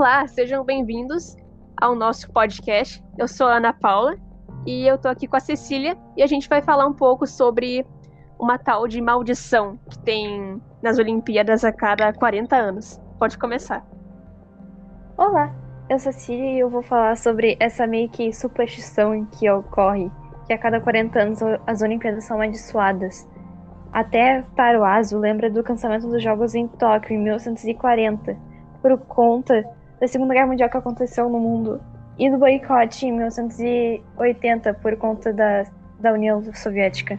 [0.00, 1.36] Olá, sejam bem-vindos
[1.76, 3.04] ao nosso podcast.
[3.18, 4.16] Eu sou a Ana Paula
[4.64, 7.86] e eu tô aqui com a Cecília e a gente vai falar um pouco sobre
[8.38, 12.98] uma tal de maldição que tem nas Olimpíadas a cada 40 anos.
[13.18, 13.86] Pode começar.
[15.18, 15.54] Olá,
[15.90, 20.10] eu sou a Cecília e eu vou falar sobre essa meio que superstição que ocorre,
[20.46, 23.28] que a cada 40 anos as Olimpíadas são amaldiçoadas.
[23.92, 28.34] Até Taruazo lembra do cancelamento dos Jogos em Tóquio em 1940,
[28.80, 31.80] por conta da Segunda Guerra Mundial que aconteceu no mundo,
[32.18, 35.64] e do boicote em 1980 por conta da,
[35.98, 37.18] da União Soviética.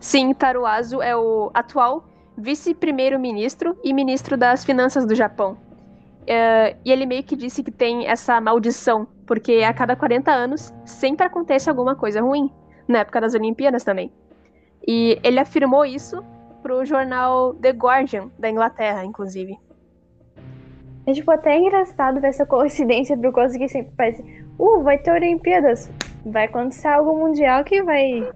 [0.00, 2.04] Sim, Taruazo é o atual
[2.36, 5.56] vice-primeiro-ministro e ministro das Finanças do Japão.
[6.22, 10.72] Uh, e ele meio que disse que tem essa maldição, porque a cada 40 anos
[10.84, 12.50] sempre acontece alguma coisa ruim,
[12.86, 14.12] na época das Olimpíadas também.
[14.86, 16.22] E ele afirmou isso
[16.62, 19.58] pro jornal The Guardian, da Inglaterra, inclusive.
[21.06, 24.22] É tipo até engraçado ver essa coincidência por coisa que sempre parece.
[24.58, 25.90] Uh, vai ter Olimpíadas.
[26.24, 28.30] Vai acontecer algo mundial que vai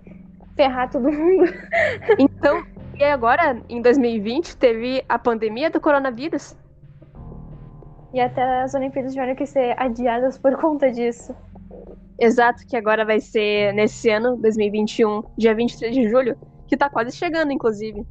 [0.56, 1.44] ferrar todo mundo.
[2.19, 2.64] Então,
[2.98, 6.56] e agora, em 2020, teve a pandemia do coronavírus.
[8.14, 11.37] E até as Olimpíadas tiveram que ser adiadas por conta disso.
[12.19, 17.14] Exato, que agora vai ser nesse ano, 2021, dia 23 de julho, que tá quase
[17.14, 18.06] chegando, inclusive.